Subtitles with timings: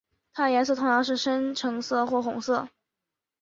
[0.33, 2.67] 它们的颜色通常是深橙色或红色。